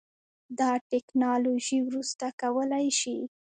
دا 0.59 0.69
ټیکنالوژي 0.91 1.79
وروسته 1.87 2.25
کولی 2.41 2.87
شي 2.99 3.17